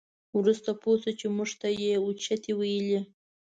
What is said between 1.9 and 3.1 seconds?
اوچتې ویلې.